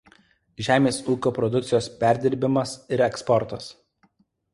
Žemės 0.67 0.95
ūkio 1.15 1.31
produkcijos 1.39 1.89
perdirbimas 1.99 2.73
ir 2.97 3.05
eksportas. 3.09 3.69